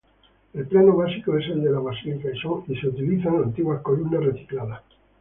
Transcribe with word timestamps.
El 0.55 0.65
plano 0.65 0.95
básico 0.95 1.37
es 1.37 1.45
el 1.49 1.61
de 1.61 1.69
la 1.69 1.77
basílica 1.77 2.27
y 2.33 2.39
son 2.39 2.53
utilizadas 2.63 3.45
antiguas 3.45 3.83
columnas 3.83 4.23
recicladas. 4.23 4.81